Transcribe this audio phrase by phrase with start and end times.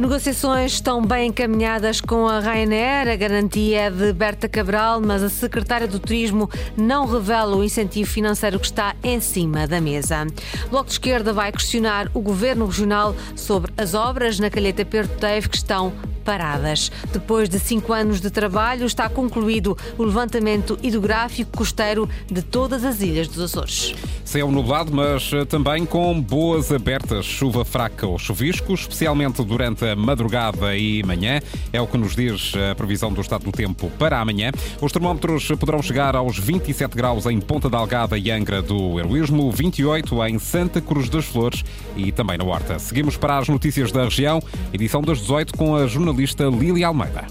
[0.00, 5.28] Negociações estão bem encaminhadas com a Ryanair, a garantia é de Berta Cabral, mas a
[5.28, 10.26] secretária do Turismo não revela o incentivo financeiro que está em cima da mesa.
[10.64, 15.18] O Bloco de Esquerda vai questionar o governo regional sobre as obras na Calheta Perto
[15.18, 15.92] Teve que estão
[16.24, 16.90] paradas.
[17.12, 23.02] Depois de cinco anos de trabalho, está concluído o levantamento hidrográfico costeiro de todas as
[23.02, 23.94] ilhas dos Açores.
[24.30, 27.26] Céu nublado, mas eh, também com boas abertas.
[27.26, 31.40] Chuva fraca ou chuvisco, especialmente durante a madrugada e manhã.
[31.72, 34.52] É o que nos diz a previsão do estado do tempo para amanhã.
[34.80, 40.24] Os termómetros poderão chegar aos 27 graus em Ponta Delgada e Angra do Heroísmo, 28
[40.26, 41.64] em Santa Cruz das Flores
[41.96, 42.78] e também na Horta.
[42.78, 44.40] Seguimos para as notícias da região,
[44.72, 47.26] edição das 18 com a jornalista Lili Almeida.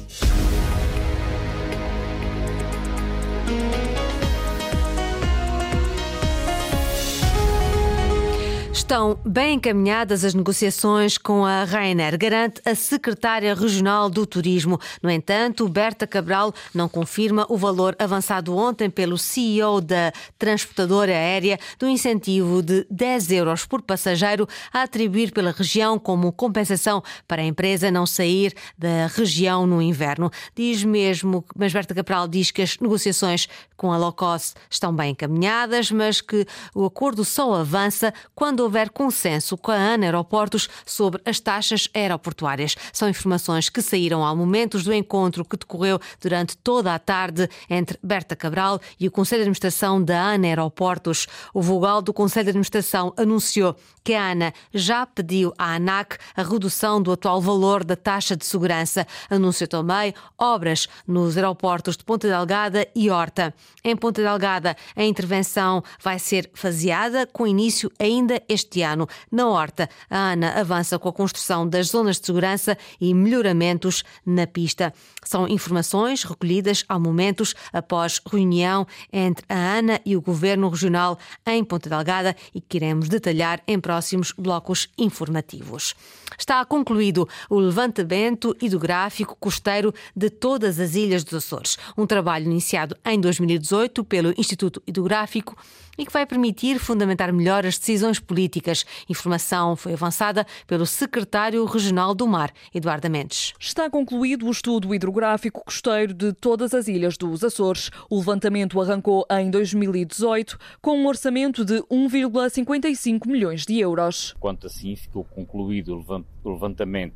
[8.90, 14.80] Estão bem encaminhadas as negociações com a Ryanair, garante a secretária regional do Turismo.
[15.00, 21.60] No entanto, Berta Cabral não confirma o valor avançado ontem pelo CEO da transportadora aérea
[21.78, 27.46] do incentivo de 10 euros por passageiro a atribuir pela região como compensação para a
[27.46, 30.32] empresa não sair da região no inverno.
[30.56, 35.12] Diz mesmo, mas Berta Cabral diz que as negociações com a low cost estão bem
[35.12, 40.70] encaminhadas, mas que o acordo só avança quando houver houver consenso com a ANA Aeroportos
[40.86, 42.76] sobre as taxas aeroportuárias.
[42.94, 48.00] São informações que saíram ao momento do encontro que decorreu durante toda a tarde entre
[48.02, 51.28] Berta Cabral e o Conselho de Administração da ANA Aeroportos.
[51.54, 56.42] O vogal do Conselho de Administração anunciou que a ANA já pediu à ANAC a
[56.42, 59.06] redução do atual valor da taxa de segurança.
[59.30, 63.54] Anunciou também obras nos aeroportos de Ponta Delgada e Horta.
[63.84, 69.08] Em Ponta Delgada, a intervenção vai ser faseada, com início ainda este este ano.
[69.32, 74.46] Na Horta, a ANA avança com a construção das zonas de segurança e melhoramentos na
[74.46, 74.94] pista.
[75.24, 81.64] São informações recolhidas ao momentos após reunião entre a ANA e o Governo Regional em
[81.64, 85.96] Ponta Delgada e que iremos detalhar em próximos blocos informativos.
[86.38, 92.96] Está concluído o levantamento hidrográfico costeiro de todas as ilhas dos Açores, um trabalho iniciado
[93.06, 95.58] em 2018 pelo Instituto Hidrográfico
[96.00, 98.86] e que vai permitir fundamentar melhor as decisões políticas.
[99.10, 103.54] Informação foi avançada pelo secretário regional do Mar, Eduardo Mendes.
[103.60, 107.92] Está concluído o estudo hidrográfico costeiro de todas as ilhas dos Açores.
[108.10, 114.34] O levantamento arrancou em 2018 com um orçamento de 1,55 milhões de euros.
[114.40, 116.39] Quanto assim, ficou concluído o levantamento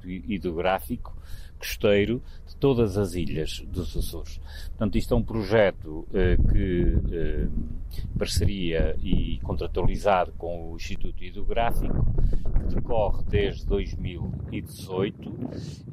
[0.05, 1.15] hidrográfico
[1.63, 4.39] costeiro de todas as ilhas dos Açores.
[4.69, 7.47] Portanto, isto é um projeto eh, que, eh,
[8.17, 12.05] parceria e contratualizado com o Instituto Hidrográfico,
[12.67, 15.33] que decorre desde 2018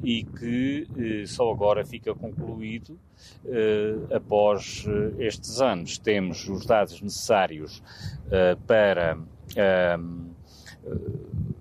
[0.03, 2.99] e que eh, só agora fica concluído
[3.45, 5.97] eh, após eh, estes anos.
[5.97, 7.81] Temos os dados necessários
[8.29, 9.17] eh, para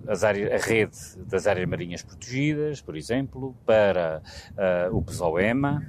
[0.07, 0.97] as áreas, a rede
[1.27, 4.23] das áreas marinhas protegidas, por exemplo, para
[4.91, 5.87] uh, o PESOEMA,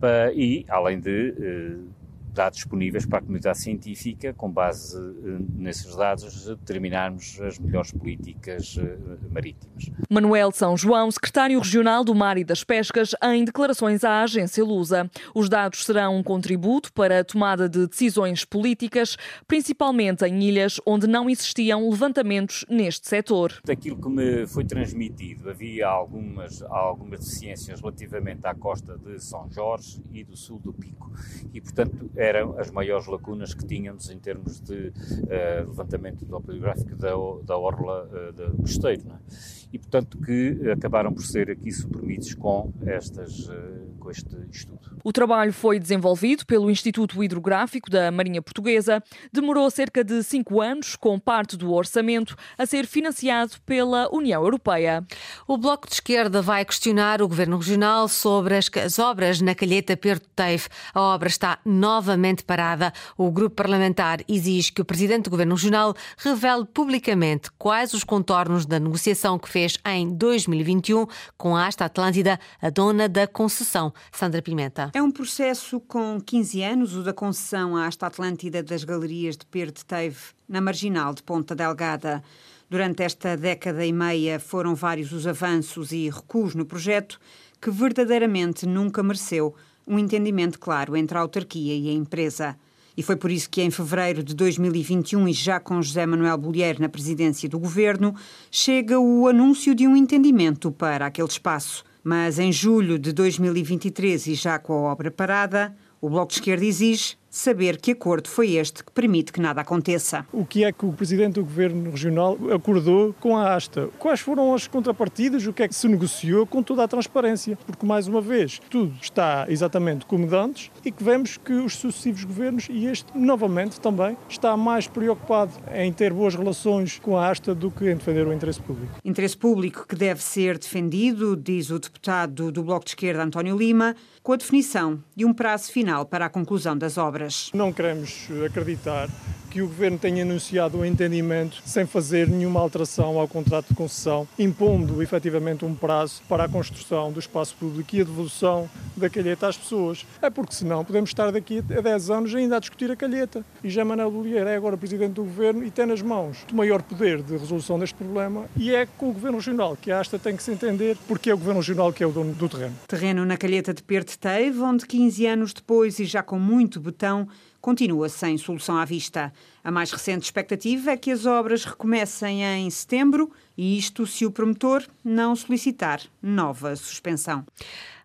[0.00, 1.97] para, e além de uh,
[2.38, 8.78] dados disponíveis para a comunidade científica, com base eh, nesses dados, determinarmos as melhores políticas
[8.78, 8.96] eh,
[9.28, 9.90] marítimas.
[10.08, 15.10] Manuel São João, secretário regional do Mar e das Pescas, em declarações à agência Lusa.
[15.34, 19.16] Os dados serão um contributo para a tomada de decisões políticas,
[19.48, 23.52] principalmente em ilhas onde não existiam levantamentos neste setor.
[23.64, 30.00] Daquilo que me foi transmitido, havia algumas, algumas deficiências relativamente à costa de São Jorge
[30.12, 31.10] e do sul do Pico.
[31.52, 36.96] E, portanto, é eram as maiores lacunas que tínhamos em termos de uh, levantamento dopplerográfico
[36.96, 37.10] da,
[37.44, 39.02] da orla uh, do costeiro.
[39.08, 39.58] É?
[39.72, 44.78] e, portanto, que acabaram por ser aqui suprimidos com, estas, eh, com este estudo.
[45.04, 49.02] O trabalho foi desenvolvido pelo Instituto Hidrográfico da Marinha Portuguesa.
[49.32, 55.06] Demorou cerca de cinco anos, com parte do orçamento a ser financiado pela União Europeia.
[55.46, 59.96] O Bloco de Esquerda vai questionar o Governo Regional sobre as, as obras na Calheta
[59.96, 60.68] Perto Teif.
[60.94, 62.92] A obra está novamente parada.
[63.16, 68.64] O grupo parlamentar exige que o Presidente do Governo Regional revele publicamente quais os contornos
[68.64, 71.06] da negociação que fez fez em 2021
[71.36, 73.92] com a Asta Atlântida, a dona da concessão.
[74.12, 74.90] Sandra Pimenta.
[74.94, 79.46] É um processo com 15 anos, o da concessão à Asta Atlântida das galerias de
[79.46, 80.18] Perde Teve,
[80.48, 82.22] na marginal de Ponta Delgada.
[82.70, 87.18] Durante esta década e meia foram vários os avanços e recuos no projeto
[87.60, 89.54] que verdadeiramente nunca mereceu
[89.86, 92.56] um entendimento claro entre a autarquia e a empresa.
[92.96, 96.82] E foi por isso que, em fevereiro de 2021, e já com José Manuel Bolheiro
[96.82, 98.14] na presidência do governo,
[98.50, 101.84] chega o anúncio de um entendimento para aquele espaço.
[102.08, 106.64] Mas em julho de 2023, e já com a obra parada, o Bloco de Esquerda
[106.64, 110.26] exige saber que acordo foi este que permite que nada aconteça.
[110.32, 113.88] O que é que o Presidente do Governo Regional acordou com a ASTA?
[113.98, 115.46] Quais foram as contrapartidas?
[115.46, 117.58] O que é que se negociou com toda a transparência?
[117.66, 122.24] Porque, mais uma vez, tudo está exatamente como dantes e que vemos que os sucessivos
[122.24, 127.54] governos, e este novamente também, está mais preocupado em ter boas relações com a ASTA
[127.54, 128.94] do que em defender o interesse público.
[129.04, 133.94] Interesse público que deve ser defendido, diz o deputado do Bloco de Esquerda, António Lima,
[134.22, 137.50] com a definição de um prazo final para a conclusão das obras obras.
[137.52, 139.08] Não queremos acreditar
[139.58, 143.74] que o Governo tenha anunciado o um entendimento sem fazer nenhuma alteração ao contrato de
[143.74, 149.10] concessão, impondo efetivamente um prazo para a construção do espaço público e a devolução da
[149.10, 150.06] calheta às pessoas.
[150.22, 153.44] É porque senão podemos estar daqui a 10 anos ainda a discutir a calheta.
[153.64, 156.80] E já Manuel Bolieiro é agora Presidente do Governo e tem nas mãos o maior
[156.80, 160.36] poder de resolução deste problema e é com o Governo Regional que a Asta tem
[160.36, 162.76] que se entender porque é o Governo Regional que é o dono do terreno.
[162.86, 167.26] Terreno na calheta de Perteve, onde 15 anos depois e já com muito betão,
[167.60, 169.32] continua sem solução à vista.
[169.68, 174.30] A mais recente expectativa é que as obras recomecem em setembro e isto se o
[174.30, 177.44] promotor não solicitar nova suspensão.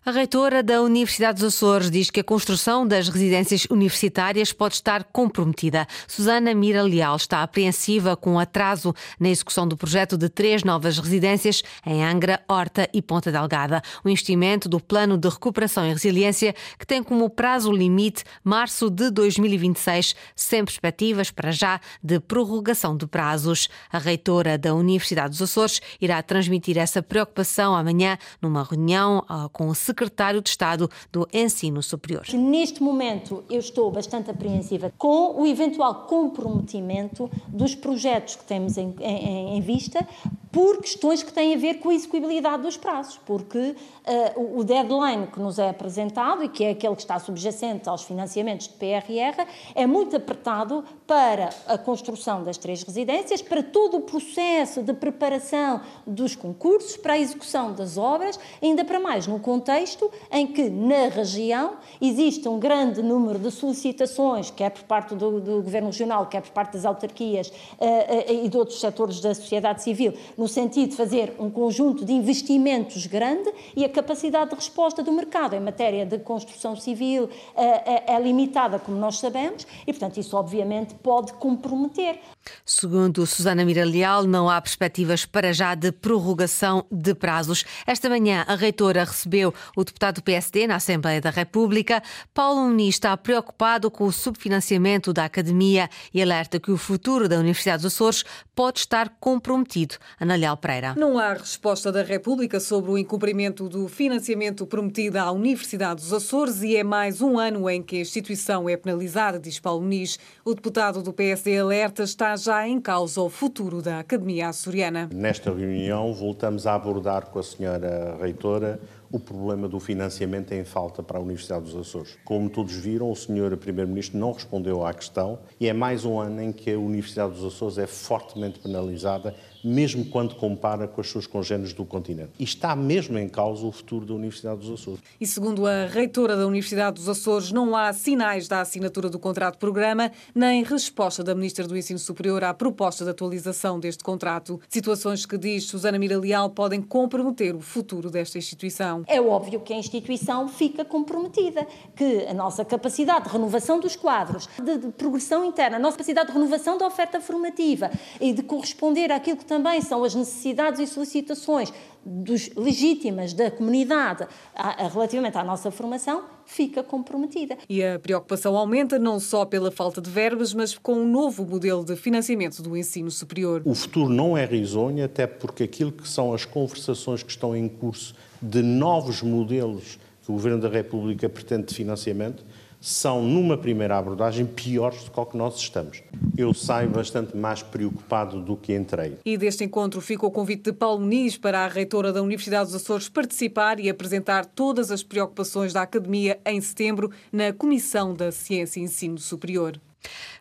[0.06, 5.02] A reitora da Universidade dos Açores diz que a construção das residências universitárias pode estar
[5.04, 5.86] comprometida.
[6.06, 10.98] Susana Mira Leal está apreensiva com o atraso na execução do projeto de três novas
[10.98, 13.80] residências em Angra, Horta e Ponta Delgada.
[14.04, 19.10] O investimento do Plano de Recuperação e Resiliência, que tem como prazo limite março de
[19.10, 23.68] 2026, sem perspectivas para já de prorrogação de prazos.
[23.90, 29.68] A reitora da Universidade dos Açores irá transmitir essa preocupação amanhã numa reunião ah, com
[29.68, 32.24] o secretário de Estado do Ensino Superior.
[32.34, 38.94] Neste momento eu estou bastante apreensiva com o eventual comprometimento dos projetos que temos em,
[39.00, 40.06] em, em vista
[40.54, 45.26] por questões que têm a ver com a execuibilidade dos prazos, porque uh, o deadline
[45.26, 49.48] que nos é apresentado e que é aquele que está subjacente aos financiamentos de PRR
[49.74, 55.80] é muito apertado para a construção das três residências, para todo o processo de preparação
[56.06, 61.08] dos concursos, para a execução das obras, ainda para mais no contexto em que na
[61.08, 66.42] região existe um grande número de solicitações, quer por parte do, do Governo Regional, quer
[66.42, 70.90] por parte das autarquias uh, uh, e de outros setores da sociedade civil, no sentido
[70.90, 75.60] de fazer um conjunto de investimentos grande e a capacidade de resposta do mercado em
[75.60, 81.23] matéria de construção civil é, é limitada, como nós sabemos, e, portanto, isso obviamente pode
[81.32, 82.20] comprometer.
[82.64, 87.64] Segundo Susana Miraleal, não há perspectivas para já de prorrogação de prazos.
[87.86, 92.02] Esta manhã, a reitora recebeu o deputado do PSD na Assembleia da República.
[92.34, 97.38] Paulo Muniz está preocupado com o subfinanciamento da academia e alerta que o futuro da
[97.38, 98.24] Universidade dos Açores
[98.54, 99.96] pode estar comprometido.
[100.20, 100.94] Ana Ana Pereira.
[100.96, 106.62] Não há resposta da República sobre o incumprimento do financiamento prometido à Universidade dos Açores
[106.62, 110.18] e é mais um ano em que a instituição é penalizada, diz Paulo Muniz.
[110.44, 115.08] O deputado do PSD alerta está já em causa o futuro da Academia Açoriana.
[115.14, 118.80] Nesta reunião voltamos a abordar com a senhora reitora
[119.12, 122.18] o problema do financiamento em falta para a Universidade dos Açores.
[122.24, 123.56] Como todos viram, o Sr.
[123.56, 127.44] Primeiro-Ministro não respondeu à questão e é mais um ano em que a Universidade dos
[127.44, 132.32] Açores é fortemente penalizada, mesmo quando compara com as suas congêneres do continente.
[132.38, 135.00] E está mesmo em causa o futuro da Universidade dos Açores.
[135.20, 139.54] E segundo a reitora da Universidade dos Açores, não há sinais da assinatura do contrato
[139.54, 144.60] de programa, nem resposta da Ministra do Ensino Superior à proposta de atualização deste contrato.
[144.68, 149.72] Situações que, diz Susana Mira Leal, podem comprometer o futuro desta instituição é óbvio que
[149.72, 155.44] a instituição fica comprometida, que a nossa capacidade de renovação dos quadros, de, de, progressão
[155.44, 157.90] interna, a nossa capacidade de renovação da oferta formativa
[158.20, 161.72] e de corresponder àquilo que também são as necessidades e solicitações
[162.04, 167.56] dos, legítimas da comunidade a, a, relativamente à nossa formação fica comprometida.
[167.68, 171.84] E a preocupação aumenta não só pela falta de verbas, mas com um novo modelo
[171.84, 173.62] de financiamento do ensino superior.
[173.64, 177.68] O futuro não é risonho, até porque aquilo que são as conversações que estão em
[177.68, 182.44] curso de novos modelos que o Governo da República pretende de financiamento
[182.84, 186.02] são, numa primeira abordagem, piores do que o que nós estamos.
[186.36, 189.16] Eu saio bastante mais preocupado do que entrei.
[189.24, 192.74] E deste encontro fica o convite de Paulo Muniz para a reitora da Universidade dos
[192.74, 198.80] Açores participar e apresentar todas as preocupações da Academia em setembro na Comissão da Ciência
[198.80, 199.80] e Ensino Superior.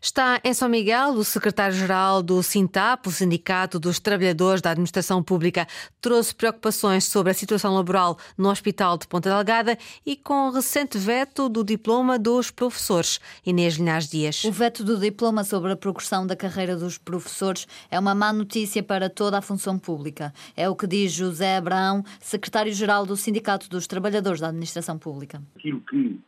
[0.01, 5.65] Está em São Miguel o secretário-geral do SINTAP, o Sindicato dos Trabalhadores da Administração Pública,
[6.01, 10.98] trouxe preocupações sobre a situação laboral no Hospital de Ponta Delgada e com o recente
[10.98, 13.22] veto do diploma dos professores.
[13.46, 14.43] Inês Linhares Dias.
[14.43, 18.84] O veto do diploma sobre a progressão da carreira dos professores é uma má notícia
[18.84, 20.34] para toda a função pública.
[20.55, 25.41] É o que diz José Abraão, secretário-geral do Sindicato dos Trabalhadores da Administração Pública.
[25.55, 26.20] Aquilo que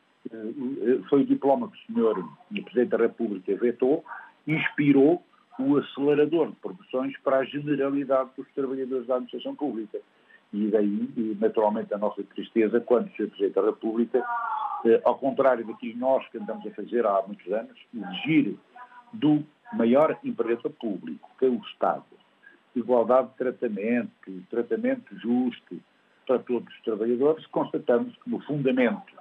[1.10, 4.04] foi o diploma que o senhor Presidente da República vetou,
[4.48, 5.24] inspirou
[5.60, 10.00] o acelerador de produções para a generalidade dos trabalhadores da administração pública.
[10.54, 13.28] E daí, naturalmente, a nossa tristeza quando o Sr.
[13.28, 14.24] Presidente da República,
[14.86, 18.56] eh, ao contrário daquilo nós que andamos a fazer há muitos anos, exigir
[19.14, 22.06] do maior empregador público, que é o Estado,
[22.76, 25.80] igualdade de tratamento, tratamento justo
[26.28, 29.14] para todos os trabalhadores, constatamos que no fundamento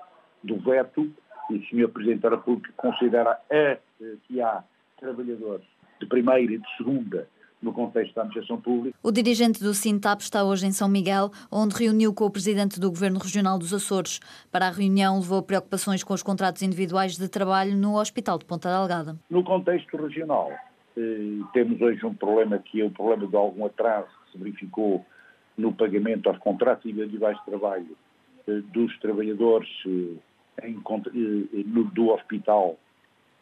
[0.45, 1.11] do veto,
[1.51, 1.89] e o Sr.
[1.89, 3.79] Presidente da República considera a, eh,
[4.27, 4.63] que há
[4.99, 5.67] trabalhadores
[6.01, 7.29] de primeira e de segunda
[7.61, 8.97] no contexto da administração pública.
[9.03, 12.91] O dirigente do Sintap está hoje em São Miguel, onde reuniu com o presidente do
[12.91, 14.21] Governo Regional dos Açores.
[14.53, 18.69] Para a reunião, levou preocupações com os contratos individuais de trabalho no Hospital de Ponta
[18.69, 19.17] Delgada.
[19.31, 20.53] No contexto regional,
[20.97, 25.05] eh, temos hoje um problema que é o problema de algum atraso que se verificou
[25.57, 27.97] no pagamento aos contratos individuais de trabalho
[28.47, 29.71] eh, dos trabalhadores
[30.63, 30.81] em,
[31.67, 32.79] no, do hospital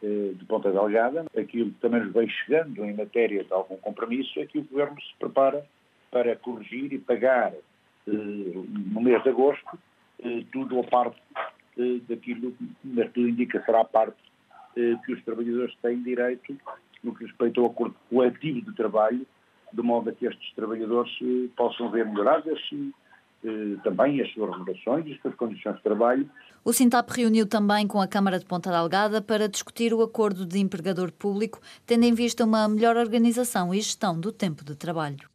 [0.02, 1.26] eh, de Ponta Delgada.
[1.37, 5.00] Aquilo que também nos vem chegando em matéria de algum compromisso é que o Governo
[5.00, 5.64] se prepara
[6.11, 7.52] para corrigir e pagar
[8.04, 9.78] no mês de agosto
[10.50, 11.23] tudo a parte
[12.09, 14.16] daquilo que tudo indica será a parte
[14.75, 16.54] que os trabalhadores têm direito
[17.02, 19.26] no que respeita ao acordo coletivo de trabalho,
[19.73, 21.12] de modo a que estes trabalhadores
[21.57, 22.59] possam ver melhoradas
[23.45, 26.28] eh, também as suas remunerações as suas condições de trabalho.
[26.64, 30.61] O Sintap reuniu também com a Câmara de Ponta Delgada para discutir o acordo de
[30.61, 35.28] empregador público, tendo em vista uma melhor organização e gestão do tempo de trabalho.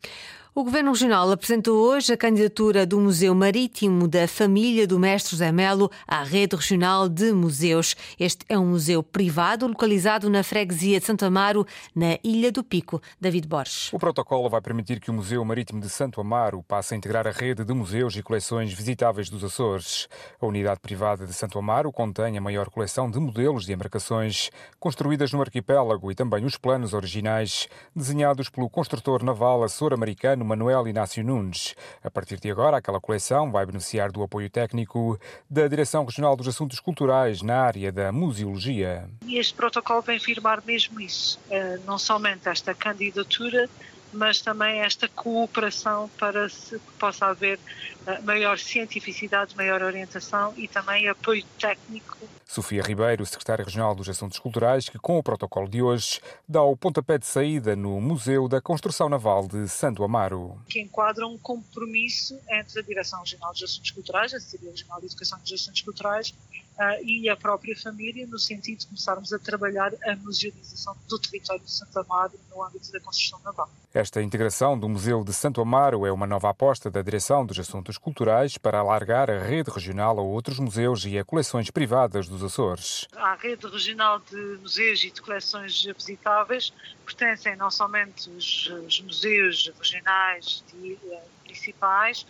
[0.57, 5.51] O Governo Regional apresentou hoje a candidatura do Museu Marítimo da Família do Mestre José
[5.51, 7.95] Melo à Rede Regional de Museus.
[8.19, 12.99] Este é um museu privado localizado na freguesia de Santo Amaro, na Ilha do Pico.
[13.21, 13.93] David Borges.
[13.93, 17.31] O protocolo vai permitir que o Museu Marítimo de Santo Amaro passe a integrar a
[17.31, 20.07] rede de museus e coleções visitáveis dos Açores.
[20.41, 24.49] A unidade privada de Santo Amaro contém a maior coleção de modelos de embarcações
[24.79, 31.23] construídas no arquipélago e também os planos originais desenhados pelo construtor naval açor-americano Manuel Inácio
[31.23, 31.75] Nunes.
[32.03, 36.47] A partir de agora, aquela coleção vai beneficiar do apoio técnico da Direção Regional dos
[36.47, 39.09] Assuntos Culturais na área da museologia.
[39.25, 43.69] E este protocolo vem firmar mesmo isso, eh, não somente esta candidatura,
[44.13, 47.59] mas também esta cooperação para que possa haver
[48.05, 54.39] eh, maior cientificidade, maior orientação e também apoio técnico Sofia Ribeiro, secretária regional dos Assuntos
[54.39, 58.61] Culturais, que com o protocolo de hoje dá o pontapé de saída no Museu da
[58.61, 60.57] Construção Naval de Santo Amaro.
[60.69, 65.07] Que enquadra um compromisso entre a Direção Regional dos Assuntos Culturais, a Secretaria Regional de
[65.07, 66.33] Educação dos Assuntos Culturais
[66.77, 71.63] uh, e a própria família, no sentido de começarmos a trabalhar a musealização do território
[71.63, 73.69] de Santo Amaro no âmbito da construção naval.
[73.93, 77.97] Esta integração do Museu de Santo Amaro é uma nova aposta da Direção dos Assuntos
[77.97, 83.07] Culturais para alargar a rede regional a outros museus e a coleções privadas dos Açores.
[83.15, 86.71] À rede regional de museus e de coleções visitáveis
[87.05, 92.25] pertencem não somente os, os museus regionais e eh, municipais,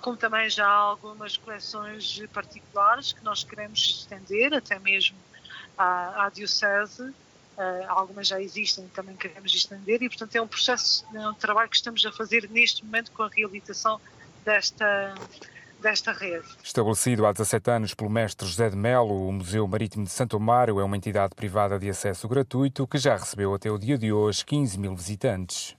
[0.00, 5.16] como também já há algumas coleções particulares que nós queremos estender, até mesmo
[5.78, 7.02] à, à Diocese.
[7.02, 11.32] Uh, algumas já existem e também queremos estender e, portanto, é um processo, é um
[11.32, 13.98] trabalho que estamos a fazer neste momento com a reabilitação
[14.44, 15.14] desta,
[15.80, 16.44] desta rede.
[16.62, 20.78] Estabelecido há 17 anos pelo mestre José de Melo, o Museu Marítimo de Santo Amaro
[20.80, 24.44] é uma entidade privada de acesso gratuito que já recebeu até o dia de hoje
[24.44, 25.74] 15 mil visitantes.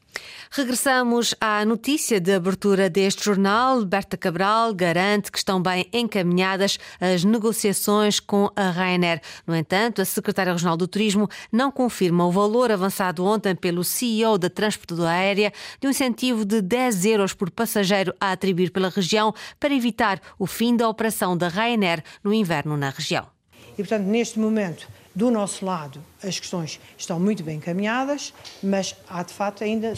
[0.50, 3.84] Regressamos à notícia de abertura deste jornal.
[3.86, 9.22] Berta Cabral garante que estão bem encaminhadas as negociações com a Ryanair.
[9.46, 14.38] No entanto, a secretária regional do Turismo não confirma o valor avançado ontem pelo CEO
[14.38, 19.34] da transportadora aérea de um incentivo de 10 euros por passageiro a atribuir pela região
[19.60, 23.28] para evitar o fim da operação da Ryanair no inverno na região.
[23.74, 28.32] E, portanto, neste momento, do nosso lado, as questões estão muito bem encaminhadas,
[28.62, 29.96] mas há de facto ainda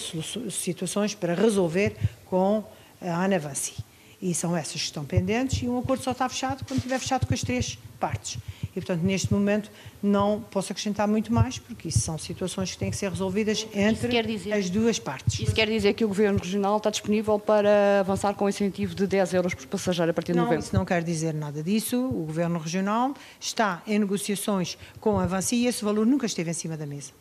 [0.50, 1.94] situações para resolver
[2.26, 2.64] com
[3.02, 3.74] a Anavanci.
[4.22, 7.28] E são essas que estão pendentes e um acordo só está fechado quando estiver fechado
[7.28, 8.38] com as três partes.
[8.72, 9.72] E, portanto, neste momento
[10.02, 14.22] não posso acrescentar muito mais, porque isso são situações que têm que ser resolvidas entre
[14.24, 15.40] dizer, as duas partes.
[15.40, 19.08] Isso quer dizer que o Governo Regional está disponível para avançar com o incentivo de
[19.08, 20.66] 10 euros por passageiro a partir de não, novembro?
[20.66, 21.98] Isso não quer dizer nada disso.
[21.98, 26.54] O Governo Regional está em negociações com a Avanci e esse valor nunca esteve em
[26.54, 27.12] cima da mesa.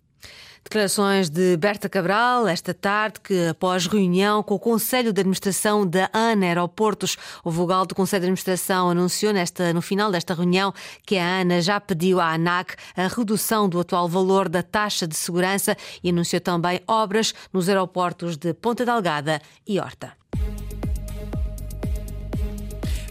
[0.64, 6.10] Declarações de Berta Cabral esta tarde, que após reunião com o Conselho de Administração da
[6.12, 10.72] ANA Aeroportos, o vogal do Conselho de Administração anunciou nesta, no final desta reunião
[11.06, 15.16] que a ANA já pediu à ANAC a redução do atual valor da taxa de
[15.16, 20.17] segurança e anunciou também obras nos aeroportos de Ponta Delgada e Horta.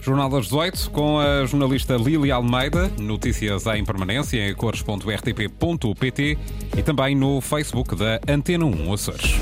[0.08, 2.90] Jornal das 18 com a jornalista Lili Almeida.
[2.98, 6.38] Notícias em permanência em cores.rtp.pt
[6.78, 9.34] e também no Facebook da Antena 1 Açores.